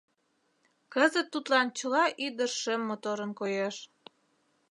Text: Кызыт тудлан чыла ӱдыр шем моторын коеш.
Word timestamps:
Кызыт 0.93 1.27
тудлан 1.33 1.67
чыла 1.77 2.05
ӱдыр 2.25 2.49
шем 2.61 2.81
моторын 2.89 3.31
коеш. 3.39 3.75